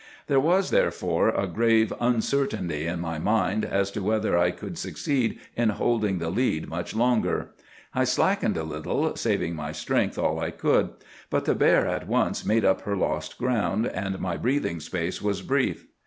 There 0.25 0.39
was, 0.39 0.71
therefore, 0.71 1.29
a 1.29 1.45
grave 1.45 1.93
uncertainty 1.99 2.87
in 2.87 2.99
my 2.99 3.19
mind 3.19 3.63
as 3.63 3.91
to 3.91 4.01
whether 4.01 4.35
I 4.35 4.49
could 4.49 4.79
succeed 4.79 5.37
in 5.55 5.69
holding 5.69 6.17
the 6.17 6.31
lead 6.31 6.67
much 6.67 6.95
longer. 6.95 7.51
I 7.93 8.05
slackened 8.05 8.57
a 8.57 8.63
little, 8.63 9.15
saving 9.15 9.55
my 9.55 9.71
strength 9.71 10.17
all 10.17 10.39
I 10.39 10.49
could; 10.49 10.89
but 11.29 11.45
the 11.45 11.53
bear 11.53 11.85
at 11.85 12.07
once 12.07 12.43
made 12.43 12.65
up 12.65 12.81
her 12.81 12.95
lost 12.97 13.37
ground, 13.37 13.85
and 13.85 14.19
my 14.19 14.37
breathing 14.37 14.79
space 14.79 15.21
was 15.21 15.43
brief. 15.43 15.85